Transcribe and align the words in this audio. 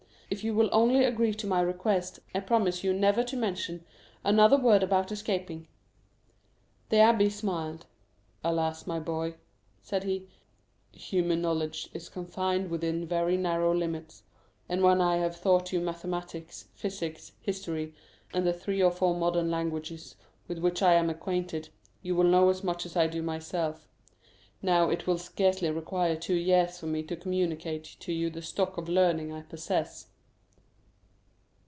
If 0.33 0.45
you 0.45 0.53
will 0.55 0.69
only 0.71 1.03
agree 1.03 1.33
to 1.33 1.45
my 1.45 1.59
request, 1.59 2.21
I 2.33 2.39
promise 2.39 2.85
you 2.85 2.93
never 2.93 3.21
to 3.21 3.35
mention 3.35 3.83
another 4.23 4.55
word 4.55 4.81
about 4.81 5.11
escaping." 5.11 5.67
The 6.87 6.95
abbé 6.97 7.29
smiled. 7.29 7.85
"Alas, 8.41 8.87
my 8.87 8.97
boy," 8.97 9.35
said 9.81 10.05
he, 10.05 10.29
"human 10.93 11.41
knowledge 11.41 11.89
is 11.93 12.07
confined 12.07 12.69
within 12.69 13.05
very 13.05 13.35
narrow 13.35 13.73
limits; 13.75 14.23
and 14.69 14.81
when 14.81 15.01
I 15.01 15.17
have 15.17 15.41
taught 15.43 15.73
you 15.73 15.81
mathematics, 15.81 16.69
physics, 16.75 17.33
history, 17.41 17.93
and 18.33 18.47
the 18.47 18.53
three 18.53 18.81
or 18.81 18.89
four 18.89 19.13
modern 19.13 19.51
languages 19.51 20.15
with 20.47 20.59
which 20.59 20.81
I 20.81 20.93
am 20.93 21.09
acquainted, 21.09 21.67
you 22.01 22.15
will 22.15 22.23
know 22.23 22.47
as 22.47 22.63
much 22.63 22.85
as 22.85 22.95
I 22.95 23.07
do 23.07 23.21
myself. 23.21 23.85
Now, 24.61 24.89
it 24.89 25.05
will 25.05 25.17
scarcely 25.17 25.71
require 25.71 26.15
two 26.15 26.35
years 26.37 26.79
for 26.79 26.85
me 26.85 27.03
to 27.03 27.17
communicate 27.17 27.83
to 27.99 28.13
you 28.13 28.29
the 28.29 28.41
stock 28.41 28.77
of 28.77 28.87
learning 28.87 29.33
I 29.33 29.41
possess." 29.41 30.07